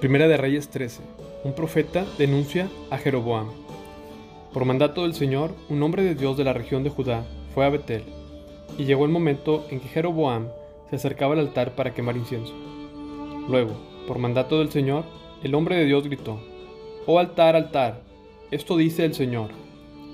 Primera 0.00 0.28
de 0.28 0.36
Reyes 0.36 0.68
13. 0.68 1.02
Un 1.42 1.54
profeta 1.54 2.06
denuncia 2.18 2.68
a 2.88 2.98
Jeroboam. 2.98 3.48
Por 4.52 4.64
mandato 4.64 5.02
del 5.02 5.12
Señor, 5.12 5.56
un 5.68 5.82
hombre 5.82 6.04
de 6.04 6.14
Dios 6.14 6.36
de 6.36 6.44
la 6.44 6.52
región 6.52 6.84
de 6.84 6.90
Judá 6.90 7.24
fue 7.52 7.66
a 7.66 7.68
Betel, 7.68 8.04
y 8.78 8.84
llegó 8.84 9.06
el 9.06 9.10
momento 9.10 9.66
en 9.70 9.80
que 9.80 9.88
Jeroboam 9.88 10.50
se 10.88 10.94
acercaba 10.94 11.32
al 11.32 11.40
altar 11.40 11.74
para 11.74 11.94
quemar 11.94 12.16
incienso. 12.16 12.54
Luego, 13.48 13.72
por 14.06 14.20
mandato 14.20 14.60
del 14.60 14.70
Señor, 14.70 15.02
el 15.42 15.56
hombre 15.56 15.74
de 15.74 15.86
Dios 15.86 16.04
gritó, 16.04 16.38
Oh 17.04 17.18
altar, 17.18 17.56
altar, 17.56 18.00
esto 18.52 18.76
dice 18.76 19.04
el 19.04 19.14
Señor. 19.14 19.50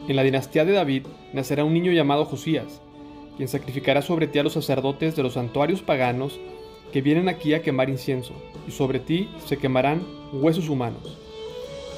En 0.08 0.16
la 0.16 0.22
dinastía 0.22 0.64
de 0.64 0.72
David 0.72 1.08
nacerá 1.34 1.62
un 1.62 1.74
niño 1.74 1.92
llamado 1.92 2.24
Josías, 2.24 2.80
quien 3.36 3.48
sacrificará 3.48 4.00
sobre 4.00 4.28
ti 4.28 4.38
a 4.38 4.44
los 4.44 4.54
sacerdotes 4.54 5.14
de 5.14 5.22
los 5.22 5.34
santuarios 5.34 5.82
paganos 5.82 6.40
que 6.92 7.02
vienen 7.02 7.28
aquí 7.28 7.54
a 7.54 7.62
quemar 7.62 7.90
incienso, 7.90 8.34
y 8.66 8.70
sobre 8.70 9.00
ti 9.00 9.28
se 9.46 9.56
quemarán 9.56 10.02
huesos 10.32 10.68
humanos. 10.68 11.18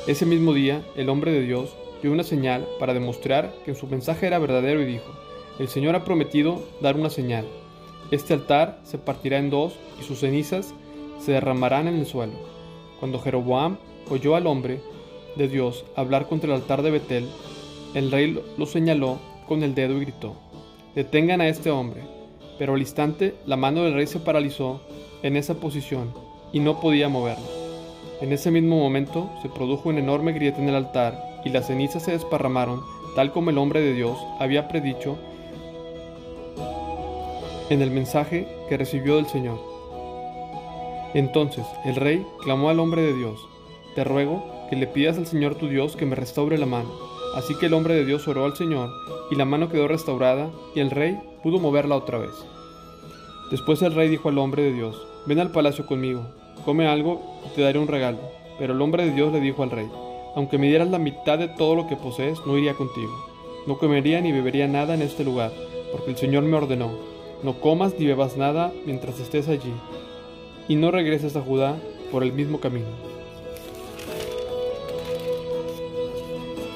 Ese 0.06 0.26
mismo 0.26 0.54
día, 0.54 0.82
el 0.96 1.08
hombre 1.08 1.32
de 1.32 1.42
Dios 1.42 1.76
dio 2.02 2.12
una 2.12 2.22
señal 2.22 2.66
para 2.78 2.94
demostrar 2.94 3.52
que 3.64 3.74
su 3.74 3.86
mensaje 3.86 4.26
era 4.26 4.38
verdadero 4.38 4.80
y 4.82 4.86
dijo, 4.86 5.12
el 5.58 5.68
Señor 5.68 5.96
ha 5.96 6.04
prometido 6.04 6.62
dar 6.80 6.96
una 6.96 7.10
señal. 7.10 7.46
Este 8.10 8.34
altar 8.34 8.78
se 8.84 8.98
partirá 8.98 9.38
en 9.38 9.50
dos 9.50 9.74
y 10.00 10.04
sus 10.04 10.20
cenizas 10.20 10.74
se 11.18 11.32
derramarán 11.32 11.88
en 11.88 11.96
el 11.96 12.06
suelo. 12.06 12.34
Cuando 13.00 13.18
Jeroboam 13.18 13.78
oyó 14.10 14.36
al 14.36 14.46
hombre 14.46 14.80
de 15.36 15.48
Dios 15.48 15.84
hablar 15.96 16.28
contra 16.28 16.54
el 16.54 16.60
altar 16.60 16.82
de 16.82 16.90
Betel, 16.90 17.28
el 17.94 18.10
rey 18.10 18.40
lo 18.56 18.66
señaló 18.66 19.18
con 19.48 19.62
el 19.62 19.74
dedo 19.74 19.96
y 19.96 20.00
gritó, 20.00 20.36
detengan 20.94 21.40
a 21.40 21.48
este 21.48 21.70
hombre 21.70 22.15
pero 22.58 22.74
al 22.74 22.80
instante 22.80 23.34
la 23.46 23.56
mano 23.56 23.82
del 23.82 23.94
rey 23.94 24.06
se 24.06 24.20
paralizó 24.20 24.80
en 25.22 25.36
esa 25.36 25.54
posición 25.54 26.12
y 26.52 26.60
no 26.60 26.80
podía 26.80 27.08
moverla. 27.08 27.46
En 28.20 28.32
ese 28.32 28.50
mismo 28.50 28.78
momento 28.78 29.30
se 29.42 29.48
produjo 29.48 29.88
un 29.88 29.98
enorme 29.98 30.32
grieta 30.32 30.58
en 30.58 30.68
el 30.68 30.74
altar 30.74 31.40
y 31.44 31.50
las 31.50 31.66
cenizas 31.66 32.02
se 32.02 32.12
desparramaron 32.12 32.80
tal 33.14 33.32
como 33.32 33.50
el 33.50 33.58
hombre 33.58 33.80
de 33.80 33.94
Dios 33.94 34.18
había 34.38 34.68
predicho 34.68 35.16
en 37.70 37.82
el 37.82 37.90
mensaje 37.90 38.46
que 38.68 38.76
recibió 38.76 39.16
del 39.16 39.26
Señor. 39.26 39.58
Entonces 41.14 41.66
el 41.84 41.96
rey 41.96 42.24
clamó 42.42 42.68
al 42.68 42.80
hombre 42.80 43.02
de 43.02 43.14
Dios, 43.14 43.40
Te 43.94 44.04
ruego 44.04 44.44
que 44.68 44.76
le 44.76 44.86
pidas 44.86 45.16
al 45.16 45.26
Señor 45.26 45.54
tu 45.54 45.68
Dios 45.68 45.96
que 45.96 46.06
me 46.06 46.16
restaure 46.16 46.58
la 46.58 46.66
mano. 46.66 46.90
Así 47.34 47.54
que 47.58 47.66
el 47.66 47.74
hombre 47.74 47.94
de 47.94 48.04
Dios 48.04 48.26
oró 48.28 48.44
al 48.44 48.56
Señor 48.56 48.90
y 49.30 49.36
la 49.36 49.44
mano 49.44 49.68
quedó 49.68 49.88
restaurada 49.88 50.50
y 50.74 50.80
el 50.80 50.90
rey 50.90 51.18
pudo 51.46 51.60
moverla 51.60 51.94
otra 51.94 52.18
vez. 52.18 52.32
Después 53.52 53.80
el 53.82 53.94
rey 53.94 54.08
dijo 54.08 54.28
al 54.28 54.38
hombre 54.38 54.64
de 54.64 54.72
Dios, 54.72 55.06
ven 55.26 55.38
al 55.38 55.52
palacio 55.52 55.86
conmigo, 55.86 56.26
come 56.64 56.88
algo 56.88 57.22
y 57.46 57.54
te 57.54 57.62
daré 57.62 57.78
un 57.78 57.86
regalo. 57.86 58.18
Pero 58.58 58.72
el 58.72 58.82
hombre 58.82 59.04
de 59.04 59.12
Dios 59.12 59.32
le 59.32 59.38
dijo 59.38 59.62
al 59.62 59.70
rey, 59.70 59.88
aunque 60.34 60.58
me 60.58 60.66
dieras 60.66 60.90
la 60.90 60.98
mitad 60.98 61.38
de 61.38 61.46
todo 61.46 61.76
lo 61.76 61.86
que 61.86 61.94
posees, 61.94 62.40
no 62.46 62.58
iría 62.58 62.74
contigo. 62.74 63.12
No 63.68 63.78
comería 63.78 64.20
ni 64.20 64.32
bebería 64.32 64.66
nada 64.66 64.94
en 64.94 65.02
este 65.02 65.22
lugar, 65.22 65.52
porque 65.92 66.10
el 66.10 66.16
Señor 66.16 66.42
me 66.42 66.56
ordenó, 66.56 66.90
no 67.44 67.60
comas 67.60 67.94
ni 67.96 68.06
bebas 68.06 68.36
nada 68.36 68.72
mientras 68.84 69.20
estés 69.20 69.46
allí, 69.46 69.72
y 70.66 70.74
no 70.74 70.90
regreses 70.90 71.36
a 71.36 71.42
Judá 71.42 71.76
por 72.10 72.24
el 72.24 72.32
mismo 72.32 72.58
camino. 72.58 72.88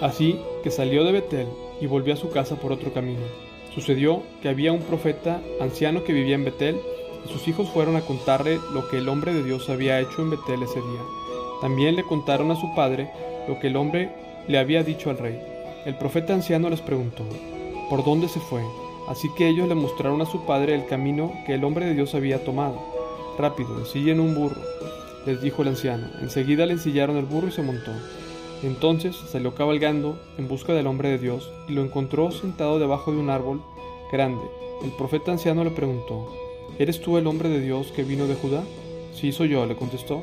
Así 0.01 0.39
que 0.63 0.71
salió 0.71 1.03
de 1.03 1.11
Betel 1.11 1.49
y 1.81 1.87
volvió 1.87 2.15
a 2.15 2.17
su 2.17 2.31
casa 2.31 2.55
por 2.55 2.71
otro 2.71 2.93
camino. 2.93 3.50
Sucedió 3.75 4.23
que 4.43 4.49
había 4.49 4.73
un 4.73 4.83
profeta 4.83 5.41
anciano 5.61 6.03
que 6.03 6.13
vivía 6.13 6.35
en 6.35 6.45
Betel, 6.45 6.81
y 7.25 7.33
sus 7.33 7.47
hijos 7.47 7.69
fueron 7.71 7.97
a 7.97 8.01
contarle 8.01 8.59
lo 8.73 8.89
que 8.89 8.99
el 8.99 9.09
hombre 9.09 9.33
de 9.33 9.45
Dios 9.45 9.69
había 9.69 10.01
hecho 10.01 10.23
en 10.23 10.31
Betel 10.31 10.63
ese 10.63 10.81
día. 10.81 11.01
También 11.61 11.95
le 11.95 12.03
contaron 12.03 12.51
a 12.51 12.57
su 12.57 12.75
padre 12.75 13.11
lo 13.47 13.59
que 13.61 13.69
el 13.69 13.77
hombre 13.77 14.11
le 14.49 14.59
había 14.59 14.83
dicho 14.83 15.11
al 15.11 15.19
rey. 15.19 15.39
El 15.85 15.97
profeta 15.97 16.35
anciano 16.35 16.69
les 16.69 16.81
preguntó, 16.81 17.25
¿por 17.89 18.05
dónde 18.05 18.29
se 18.29 18.41
fue? 18.41 18.63
Así 19.09 19.29
que 19.37 19.49
ellos 19.49 19.69
le 19.69 19.75
mostraron 19.75 20.21
a 20.23 20.27
su 20.27 20.45
padre 20.47 20.75
el 20.75 20.87
camino 20.87 21.33
que 21.47 21.55
el 21.55 21.65
hombre 21.65 21.87
de 21.87 21.95
Dios 21.95 22.15
había 22.15 22.45
tomado. 22.45 22.81
Rápido, 23.39 23.79
ensillen 23.79 24.21
un 24.21 24.35
burro, 24.35 24.61
les 25.27 25.41
dijo 25.41 25.63
el 25.63 25.69
anciano. 25.69 26.09
Enseguida 26.21 26.67
le 26.67 26.73
ensillaron 26.73 27.17
el 27.17 27.25
burro 27.25 27.49
y 27.49 27.53
se 27.53 27.63
montó. 27.63 27.93
Entonces 28.63 29.17
salió 29.17 29.55
cabalgando 29.55 30.21
en 30.37 30.49
busca 30.49 30.75
del 30.75 30.87
hombre 30.87 31.09
de 31.11 31.19
Dios 31.19 31.51
y 31.69 31.73
lo 31.73 31.83
encontró 31.83 32.31
sentado 32.31 32.79
debajo 32.79 33.11
de 33.11 33.19
un 33.19 33.31
árbol 33.31 33.63
grande. 34.13 34.43
El 34.83 34.91
profeta 34.93 35.33
anciano 35.33 35.65
le 35.65 35.71
preguntó, 35.71 36.29
¿Eres 36.79 37.01
tú 37.01 37.19
el 37.19 37.27
hombre 37.27 37.49
de 37.49 37.61
Dios 37.61 37.93
que 37.93 38.05
vino 38.05 38.27
de 38.27 38.35
Judá? 38.35 38.63
Sí, 39.15 39.33
soy 39.33 39.51
yo, 39.51 39.67
le 39.67 39.77
contestó. 39.77 40.23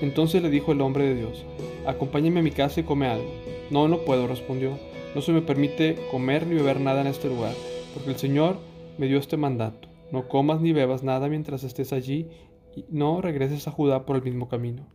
Entonces 0.00 0.42
le 0.42 0.48
dijo 0.48 0.72
el 0.72 0.80
hombre 0.80 1.04
de 1.04 1.14
Dios, 1.14 1.44
acompáñeme 1.86 2.40
a 2.40 2.42
mi 2.42 2.50
casa 2.50 2.80
y 2.80 2.84
come 2.84 3.08
algo. 3.08 3.28
No, 3.70 3.88
no 3.88 3.98
puedo, 3.98 4.26
respondió. 4.26 4.78
No 5.14 5.22
se 5.22 5.32
me 5.32 5.42
permite 5.42 5.98
comer 6.10 6.46
ni 6.46 6.54
beber 6.54 6.80
nada 6.80 7.00
en 7.00 7.08
este 7.08 7.28
lugar, 7.28 7.54
porque 7.94 8.10
el 8.10 8.16
Señor 8.16 8.56
me 8.96 9.06
dio 9.06 9.18
este 9.18 9.36
mandato. 9.36 9.88
No 10.10 10.28
comas 10.28 10.60
ni 10.60 10.72
bebas 10.72 11.02
nada 11.02 11.28
mientras 11.28 11.64
estés 11.64 11.92
allí 11.92 12.28
y 12.74 12.84
no 12.90 13.20
regreses 13.20 13.68
a 13.68 13.70
Judá 13.70 14.06
por 14.06 14.16
el 14.16 14.22
mismo 14.22 14.48
camino. 14.48 14.86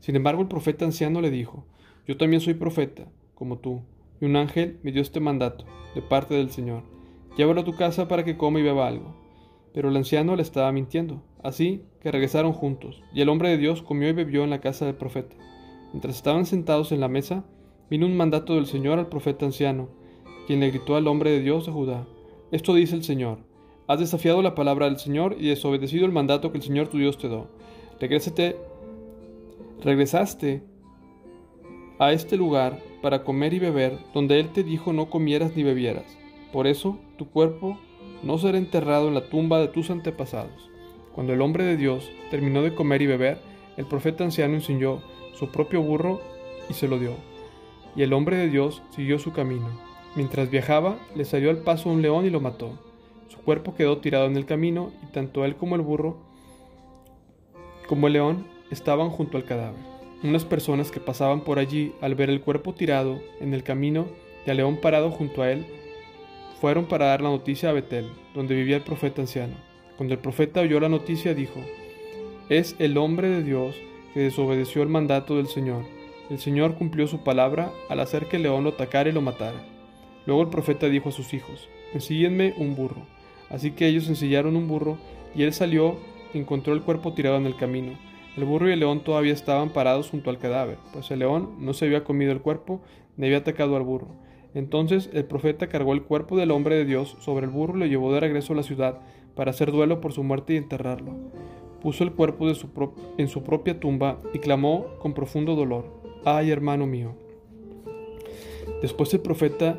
Sin 0.00 0.16
embargo, 0.16 0.42
el 0.42 0.48
profeta 0.48 0.84
anciano 0.84 1.20
le 1.20 1.30
dijo, 1.30 1.64
yo 2.06 2.16
también 2.16 2.40
soy 2.40 2.54
profeta, 2.54 3.06
como 3.34 3.58
tú, 3.58 3.80
y 4.20 4.26
un 4.26 4.36
ángel 4.36 4.78
me 4.82 4.92
dio 4.92 5.00
este 5.00 5.20
mandato, 5.20 5.64
de 5.94 6.02
parte 6.02 6.34
del 6.34 6.50
Señor. 6.50 6.82
Llévalo 7.36 7.62
a 7.62 7.64
tu 7.64 7.74
casa 7.74 8.08
para 8.08 8.24
que 8.24 8.36
coma 8.36 8.60
y 8.60 8.62
beba 8.62 8.86
algo. 8.86 9.14
Pero 9.72 9.88
el 9.88 9.96
anciano 9.96 10.36
le 10.36 10.42
estaba 10.42 10.70
mintiendo, 10.70 11.22
así 11.42 11.82
que 12.00 12.12
regresaron 12.12 12.52
juntos, 12.52 13.02
y 13.12 13.22
el 13.22 13.28
hombre 13.28 13.48
de 13.48 13.58
Dios 13.58 13.82
comió 13.82 14.08
y 14.08 14.12
bebió 14.12 14.44
en 14.44 14.50
la 14.50 14.60
casa 14.60 14.86
del 14.86 14.94
profeta. 14.94 15.34
Mientras 15.92 16.16
estaban 16.16 16.46
sentados 16.46 16.92
en 16.92 17.00
la 17.00 17.08
mesa, 17.08 17.44
vino 17.90 18.06
un 18.06 18.16
mandato 18.16 18.54
del 18.54 18.66
Señor 18.66 18.98
al 18.98 19.08
profeta 19.08 19.46
anciano, 19.46 19.88
quien 20.46 20.60
le 20.60 20.70
gritó 20.70 20.96
al 20.96 21.08
hombre 21.08 21.30
de 21.30 21.40
Dios 21.40 21.66
de 21.66 21.72
Judá, 21.72 22.06
Esto 22.52 22.74
dice 22.74 22.94
el 22.94 23.02
Señor, 23.02 23.38
has 23.88 23.98
desafiado 23.98 24.42
la 24.42 24.54
palabra 24.54 24.86
del 24.86 24.98
Señor 24.98 25.36
y 25.38 25.48
desobedecido 25.48 26.06
el 26.06 26.12
mandato 26.12 26.52
que 26.52 26.58
el 26.58 26.64
Señor 26.64 26.88
tu 26.88 26.98
Dios 26.98 27.18
te 27.18 27.28
dio. 27.28 27.48
Regresaste 29.82 30.62
a 31.98 32.12
este 32.12 32.36
lugar 32.36 32.80
para 33.02 33.22
comer 33.22 33.54
y 33.54 33.58
beber, 33.58 33.98
donde 34.12 34.40
Él 34.40 34.48
te 34.48 34.62
dijo 34.62 34.92
no 34.92 35.10
comieras 35.10 35.56
ni 35.56 35.62
bebieras. 35.62 36.16
Por 36.52 36.66
eso 36.66 36.98
tu 37.16 37.28
cuerpo 37.28 37.78
no 38.22 38.38
será 38.38 38.58
enterrado 38.58 39.08
en 39.08 39.14
la 39.14 39.28
tumba 39.28 39.58
de 39.60 39.68
tus 39.68 39.90
antepasados. 39.90 40.70
Cuando 41.14 41.32
el 41.32 41.42
hombre 41.42 41.64
de 41.64 41.76
Dios 41.76 42.10
terminó 42.30 42.62
de 42.62 42.74
comer 42.74 43.02
y 43.02 43.06
beber, 43.06 43.38
el 43.76 43.86
profeta 43.86 44.24
anciano 44.24 44.54
enseñó 44.54 45.02
su 45.34 45.48
propio 45.48 45.82
burro 45.82 46.20
y 46.68 46.74
se 46.74 46.88
lo 46.88 46.98
dio. 46.98 47.12
Y 47.96 48.02
el 48.02 48.12
hombre 48.12 48.36
de 48.36 48.48
Dios 48.48 48.82
siguió 48.90 49.18
su 49.18 49.32
camino. 49.32 49.68
Mientras 50.16 50.50
viajaba, 50.50 50.98
le 51.14 51.24
salió 51.24 51.50
al 51.50 51.58
paso 51.58 51.90
un 51.90 52.02
león 52.02 52.24
y 52.24 52.30
lo 52.30 52.40
mató. 52.40 52.78
Su 53.28 53.38
cuerpo 53.38 53.74
quedó 53.74 53.98
tirado 53.98 54.26
en 54.26 54.36
el 54.36 54.46
camino 54.46 54.92
y 55.02 55.12
tanto 55.12 55.44
él 55.44 55.56
como 55.56 55.76
el 55.76 55.82
burro 55.82 56.18
como 57.86 58.06
el 58.06 58.14
león 58.14 58.46
estaban 58.70 59.10
junto 59.10 59.36
al 59.36 59.44
cadáver. 59.44 59.93
Unas 60.24 60.46
personas 60.46 60.90
que 60.90 61.00
pasaban 61.00 61.42
por 61.42 61.58
allí 61.58 61.92
al 62.00 62.14
ver 62.14 62.30
el 62.30 62.40
cuerpo 62.40 62.72
tirado 62.72 63.20
en 63.40 63.52
el 63.52 63.62
camino 63.62 64.06
y 64.46 64.50
al 64.50 64.56
león 64.56 64.78
parado 64.80 65.10
junto 65.10 65.42
a 65.42 65.52
él, 65.52 65.66
fueron 66.62 66.86
para 66.86 67.04
dar 67.04 67.20
la 67.20 67.28
noticia 67.28 67.68
a 67.68 67.72
Betel, 67.72 68.10
donde 68.34 68.54
vivía 68.54 68.76
el 68.76 68.82
profeta 68.82 69.20
anciano. 69.20 69.54
Cuando 69.98 70.14
el 70.14 70.20
profeta 70.20 70.62
oyó 70.62 70.80
la 70.80 70.88
noticia 70.88 71.34
dijo, 71.34 71.60
es 72.48 72.74
el 72.78 72.96
hombre 72.96 73.28
de 73.28 73.42
Dios 73.42 73.76
que 74.14 74.20
desobedeció 74.20 74.82
el 74.82 74.88
mandato 74.88 75.36
del 75.36 75.46
Señor. 75.46 75.84
El 76.30 76.38
Señor 76.38 76.76
cumplió 76.76 77.06
su 77.06 77.22
palabra 77.22 77.70
al 77.90 78.00
hacer 78.00 78.24
que 78.26 78.38
león 78.38 78.64
lo 78.64 78.70
atacara 78.70 79.10
y 79.10 79.12
lo 79.12 79.20
matara. 79.20 79.62
Luego 80.24 80.40
el 80.40 80.48
profeta 80.48 80.88
dijo 80.88 81.10
a 81.10 81.12
sus 81.12 81.34
hijos, 81.34 81.68
ensíllenme 81.92 82.54
un 82.56 82.74
burro. 82.76 83.02
Así 83.50 83.72
que 83.72 83.86
ellos 83.86 84.08
ensillaron 84.08 84.56
un 84.56 84.68
burro 84.68 84.96
y 85.34 85.42
él 85.42 85.52
salió 85.52 85.98
y 86.32 86.38
encontró 86.38 86.72
el 86.72 86.80
cuerpo 86.80 87.12
tirado 87.12 87.36
en 87.36 87.44
el 87.44 87.56
camino. 87.56 87.92
El 88.36 88.44
burro 88.44 88.68
y 88.68 88.72
el 88.72 88.80
león 88.80 89.04
todavía 89.04 89.32
estaban 89.32 89.70
parados 89.70 90.10
junto 90.10 90.28
al 90.28 90.38
cadáver, 90.38 90.78
pues 90.92 91.10
el 91.12 91.20
león 91.20 91.54
no 91.60 91.72
se 91.72 91.84
había 91.84 92.02
comido 92.02 92.32
el 92.32 92.40
cuerpo 92.40 92.80
ni 93.16 93.26
había 93.26 93.38
atacado 93.38 93.76
al 93.76 93.84
burro. 93.84 94.08
Entonces 94.54 95.08
el 95.12 95.24
profeta 95.24 95.68
cargó 95.68 95.92
el 95.92 96.02
cuerpo 96.02 96.36
del 96.36 96.50
hombre 96.50 96.76
de 96.76 96.84
Dios 96.84 97.16
sobre 97.20 97.46
el 97.46 97.52
burro 97.52 97.76
y 97.76 97.80
lo 97.80 97.86
llevó 97.86 98.12
de 98.12 98.20
regreso 98.20 98.52
a 98.52 98.56
la 98.56 98.64
ciudad 98.64 98.98
para 99.36 99.50
hacer 99.50 99.70
duelo 99.70 100.00
por 100.00 100.12
su 100.12 100.24
muerte 100.24 100.54
y 100.54 100.56
enterrarlo. 100.56 101.12
Puso 101.80 102.02
el 102.02 102.12
cuerpo 102.12 102.48
en 103.18 103.28
su 103.28 103.42
propia 103.44 103.78
tumba 103.78 104.18
y 104.32 104.38
clamó 104.40 104.86
con 104.98 105.12
profundo 105.12 105.54
dolor, 105.54 105.84
¡ay 106.24 106.50
hermano 106.50 106.86
mío! 106.86 107.14
Después 108.82 109.14
el 109.14 109.20
profeta 109.20 109.78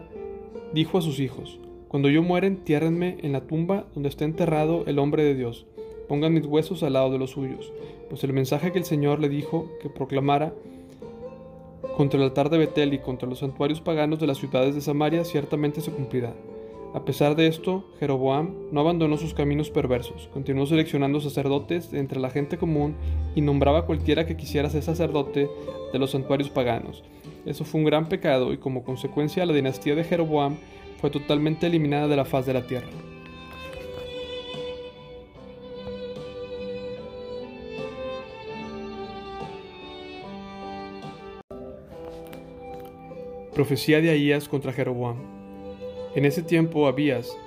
dijo 0.73 0.97
a 0.97 1.01
sus 1.01 1.19
hijos, 1.19 1.59
Cuando 1.89 2.09
yo 2.09 2.23
muera 2.23 2.47
entiérrenme 2.47 3.17
en 3.21 3.33
la 3.33 3.47
tumba 3.47 3.85
donde 3.93 4.09
está 4.09 4.23
enterrado 4.23 4.83
el 4.87 4.99
hombre 4.99 5.23
de 5.23 5.35
Dios 5.35 5.67
pongan 6.07 6.33
mis 6.33 6.45
huesos 6.45 6.83
al 6.83 6.93
lado 6.93 7.11
de 7.11 7.17
los 7.17 7.31
suyos, 7.31 7.71
pues 8.09 8.23
el 8.23 8.33
mensaje 8.33 8.71
que 8.71 8.79
el 8.79 8.85
Señor 8.85 9.19
le 9.19 9.29
dijo 9.29 9.69
que 9.81 9.89
proclamara 9.89 10.53
contra 11.97 12.19
el 12.19 12.25
altar 12.25 12.49
de 12.49 12.57
Betel 12.57 12.93
y 12.93 12.99
contra 12.99 13.29
los 13.29 13.39
santuarios 13.39 13.81
paganos 13.81 14.19
de 14.19 14.27
las 14.27 14.37
ciudades 14.37 14.75
de 14.75 14.81
Samaria 14.81 15.23
ciertamente 15.23 15.81
se 15.81 15.91
cumplirá. 15.91 16.33
A 16.93 17.03
pesar 17.03 17.35
de 17.35 17.47
esto, 17.47 17.83
Jeroboam 17.99 18.53
no 18.71 18.79
abandonó 18.79 19.17
sus 19.17 19.33
caminos 19.33 19.69
perversos, 19.69 20.29
continuó 20.33 20.65
seleccionando 20.65 21.19
sacerdotes 21.19 21.93
entre 21.93 22.21
la 22.21 22.29
gente 22.29 22.57
común 22.57 22.95
y 23.35 23.41
nombraba 23.41 23.79
a 23.79 23.85
cualquiera 23.85 24.25
que 24.25 24.37
quisiera 24.37 24.69
ser 24.69 24.81
sacerdote 24.81 25.49
de 25.91 25.99
los 25.99 26.11
santuarios 26.11 26.49
paganos. 26.49 27.03
Eso 27.45 27.65
fue 27.65 27.81
un 27.81 27.85
gran 27.85 28.07
pecado 28.07 28.53
y 28.53 28.57
como 28.57 28.83
consecuencia 28.83 29.45
la 29.45 29.53
dinastía 29.53 29.93
de 29.95 30.05
Jeroboam 30.05 30.55
fue 31.01 31.09
totalmente 31.09 31.67
eliminada 31.67 32.07
de 32.07 32.15
la 32.15 32.25
faz 32.25 32.45
de 32.45 32.53
la 32.53 32.65
tierra. 32.65 32.87
Profecía 43.55 44.01
de 44.01 44.09
Ahías 44.09 44.49
contra 44.49 44.73
Jeroboam. 44.73 45.15
En 46.13 46.25
ese 46.25 46.43
tiempo 46.43 46.87
Abías, 46.87 47.37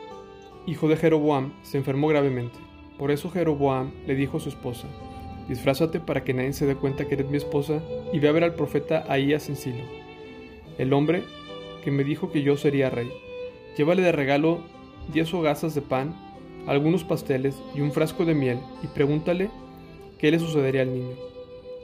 hijo 0.66 0.88
de 0.88 0.96
Jeroboam, 0.96 1.52
se 1.60 1.76
enfermó 1.76 2.08
gravemente. 2.08 2.58
Por 2.96 3.10
eso 3.10 3.28
Jeroboam 3.28 3.92
le 4.06 4.14
dijo 4.14 4.38
a 4.38 4.40
su 4.40 4.48
esposa, 4.48 4.88
disfrázate 5.50 6.00
para 6.00 6.24
que 6.24 6.32
nadie 6.32 6.54
se 6.54 6.64
dé 6.64 6.76
cuenta 6.76 7.06
que 7.06 7.14
eres 7.14 7.28
mi 7.28 7.36
esposa 7.36 7.82
y 8.10 8.20
ve 8.20 8.28
a 8.28 8.32
ver 8.32 8.42
al 8.42 8.54
profeta 8.54 9.04
Ahías 9.06 9.50
en 9.50 9.56
Silo, 9.56 9.84
el 10.78 10.94
hombre 10.94 11.24
que 11.84 11.90
me 11.90 12.04
dijo 12.04 12.32
que 12.32 12.40
yo 12.40 12.56
sería 12.56 12.88
rey. 12.88 13.10
Llévale 13.76 14.00
de 14.00 14.12
regalo 14.12 14.60
diez 15.12 15.34
hogazas 15.34 15.74
de 15.74 15.82
pan, 15.82 16.16
algunos 16.66 17.04
pasteles 17.04 17.62
y 17.74 17.82
un 17.82 17.92
frasco 17.92 18.24
de 18.24 18.34
miel 18.34 18.60
y 18.82 18.86
pregúntale 18.86 19.50
qué 20.16 20.30
le 20.30 20.38
sucedería 20.38 20.80
al 20.80 20.94
niño. 20.94 21.16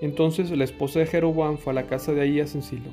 Entonces 0.01 0.51
la 0.51 0.65
esposa 0.65 1.01
de 1.01 1.07
Jeroboam 1.09 1.59
fue 1.59 1.73
a 1.73 1.75
la 1.75 1.87
casa 1.87 2.15
de 2.15 2.23
Ahías 2.23 2.55
en 2.55 2.63
Silo 2.63 2.91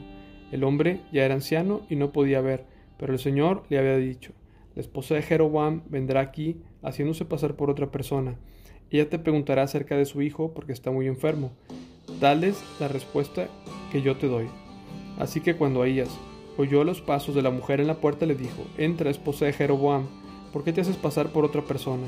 el 0.51 0.63
hombre 0.63 0.99
ya 1.11 1.23
era 1.23 1.33
anciano 1.33 1.81
y 1.89 1.95
no 1.95 2.11
podía 2.11 2.41
ver, 2.41 2.65
pero 2.97 3.13
el 3.13 3.19
Señor 3.19 3.63
le 3.69 3.79
había 3.79 3.97
dicho, 3.97 4.33
la 4.75 4.81
esposa 4.81 5.15
de 5.15 5.21
Jeroboam 5.21 5.83
vendrá 5.89 6.21
aquí 6.21 6.61
haciéndose 6.81 7.25
pasar 7.25 7.55
por 7.55 7.69
otra 7.69 7.91
persona. 7.91 8.35
Ella 8.89 9.09
te 9.09 9.19
preguntará 9.19 9.63
acerca 9.63 9.95
de 9.95 10.05
su 10.05 10.21
hijo 10.21 10.53
porque 10.53 10.73
está 10.73 10.91
muy 10.91 11.07
enfermo. 11.07 11.51
Tal 12.19 12.43
es 12.43 12.61
la 12.79 12.87
respuesta 12.87 13.47
que 13.91 14.01
yo 14.01 14.17
te 14.17 14.27
doy. 14.27 14.47
Así 15.17 15.41
que 15.41 15.55
cuando 15.55 15.81
Ahías 15.81 16.09
oyó 16.57 16.83
los 16.83 17.01
pasos 17.01 17.33
de 17.35 17.41
la 17.41 17.49
mujer 17.49 17.79
en 17.79 17.87
la 17.87 17.95
puerta 17.95 18.25
le 18.25 18.35
dijo, 18.35 18.63
entra 18.77 19.09
esposa 19.09 19.45
de 19.45 19.53
Jeroboam, 19.53 20.07
¿por 20.51 20.63
qué 20.63 20.73
te 20.73 20.81
haces 20.81 20.97
pasar 20.97 21.29
por 21.29 21.45
otra 21.45 21.63
persona? 21.63 22.07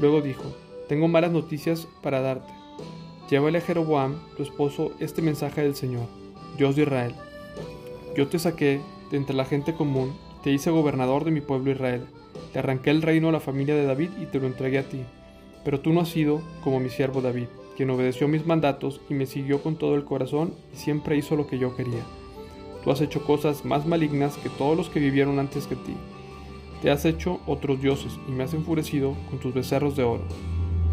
Luego 0.00 0.22
dijo, 0.22 0.44
tengo 0.88 1.08
malas 1.08 1.32
noticias 1.32 1.86
para 2.02 2.20
darte. 2.20 2.52
Llévale 3.30 3.58
a 3.58 3.60
Jeroboam, 3.62 4.16
tu 4.36 4.42
esposo, 4.42 4.92
este 5.00 5.20
mensaje 5.20 5.62
del 5.62 5.74
Señor, 5.74 6.06
Dios 6.56 6.76
de 6.76 6.82
Israel. 6.82 7.14
Yo 8.18 8.26
te 8.26 8.40
saqué 8.40 8.80
de 9.12 9.16
entre 9.16 9.36
la 9.36 9.44
gente 9.44 9.74
común, 9.74 10.12
te 10.42 10.50
hice 10.50 10.72
gobernador 10.72 11.24
de 11.24 11.30
mi 11.30 11.40
pueblo 11.40 11.70
Israel. 11.70 12.04
Te 12.52 12.58
arranqué 12.58 12.90
el 12.90 13.00
reino 13.00 13.28
a 13.28 13.32
la 13.32 13.38
familia 13.38 13.76
de 13.76 13.86
David 13.86 14.10
y 14.20 14.26
te 14.26 14.40
lo 14.40 14.48
entregué 14.48 14.80
a 14.80 14.88
ti. 14.88 15.04
Pero 15.64 15.78
tú 15.78 15.92
no 15.92 16.00
has 16.00 16.08
sido 16.08 16.42
como 16.64 16.80
mi 16.80 16.88
siervo 16.90 17.20
David, 17.20 17.46
quien 17.76 17.90
obedeció 17.90 18.26
mis 18.26 18.44
mandatos 18.44 19.00
y 19.08 19.14
me 19.14 19.26
siguió 19.26 19.62
con 19.62 19.76
todo 19.76 19.94
el 19.94 20.04
corazón 20.04 20.52
y 20.74 20.78
siempre 20.78 21.16
hizo 21.16 21.36
lo 21.36 21.46
que 21.46 21.60
yo 21.60 21.76
quería. 21.76 22.02
Tú 22.82 22.90
has 22.90 23.00
hecho 23.02 23.24
cosas 23.24 23.64
más 23.64 23.86
malignas 23.86 24.36
que 24.38 24.48
todos 24.48 24.76
los 24.76 24.88
que 24.88 24.98
vivieron 24.98 25.38
antes 25.38 25.68
que 25.68 25.76
ti. 25.76 25.94
Te 26.82 26.90
has 26.90 27.04
hecho 27.04 27.38
otros 27.46 27.80
dioses 27.80 28.18
y 28.26 28.32
me 28.32 28.42
has 28.42 28.52
enfurecido 28.52 29.14
con 29.30 29.38
tus 29.38 29.54
becerros 29.54 29.94
de 29.94 30.02
oro. 30.02 30.24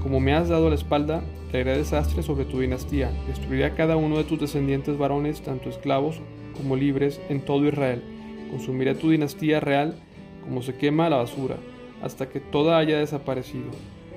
Como 0.04 0.20
me 0.20 0.36
has 0.36 0.50
dado 0.50 0.70
la 0.70 0.76
espalda, 0.76 1.24
traeré 1.50 1.76
desastre 1.76 2.22
sobre 2.22 2.46
tu 2.46 2.60
dinastía, 2.60 3.10
destruiré 3.26 3.66
a 3.66 3.74
cada 3.74 3.98
uno 3.98 4.18
de 4.18 4.26
tus 4.26 4.40
descendientes 4.40 5.00
varones, 5.00 5.42
tanto 5.42 5.70
esclavos 5.70 6.22
como 6.56 6.76
libres 6.76 7.22
en 7.30 7.42
todo 7.42 7.68
Israel. 7.68 8.02
Consumiré 8.50 8.96
tu 8.96 9.10
dinastía 9.10 9.60
real 9.60 9.96
como 10.44 10.62
se 10.62 10.76
quema 10.76 11.10
la 11.10 11.18
basura, 11.18 11.58
hasta 12.02 12.30
que 12.30 12.40
toda 12.40 12.78
haya 12.78 13.00
desaparecido. 13.00 13.72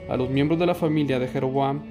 A 0.09 0.17
los 0.17 0.31
miembros 0.31 0.59
de 0.59 0.67
la 0.67 0.75
familia 0.75 1.19
de 1.19 1.29
Jeroboam 1.29 1.83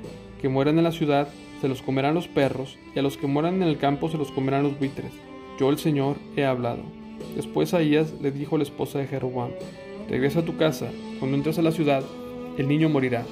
que 0.42 0.50
mueran 0.50 0.78
en 0.78 0.84
la 0.84 0.92
ciudad 0.92 1.30
se 1.62 1.68
los 1.68 1.82
comerán 1.82 2.14
los 2.14 2.28
perros, 2.28 2.78
y 2.96 3.00
a 3.00 3.02
los 3.02 3.18
que 3.18 3.28
mueran 3.28 3.56
en 3.56 3.68
el 3.68 3.78
campo 3.78 4.10
se 4.10 4.18
los 4.18 4.32
comerán 4.32 4.64
los 4.64 4.78
buitres. 4.78 5.12
Yo 5.60 5.70
el 5.70 5.80
Señor 5.80 6.18
he 6.36 6.46
hablado. 6.46 6.84
Después 7.36 7.74
Ahías 7.74 8.14
le 8.22 8.32
dijo 8.32 8.56
a 8.56 8.60
la 8.60 8.64
esposa 8.64 9.00
de 9.00 9.08
Jeroboam, 9.08 9.50
regresa 10.08 10.42
a 10.42 10.46
tu 10.46 10.56
casa, 10.56 10.92
cuando 11.20 11.36
entres 11.36 11.58
a 11.58 11.64
la 11.64 11.72
ciudad, 11.72 12.04
el 12.58 12.68
niño 12.68 12.90
morirá. 12.90 13.24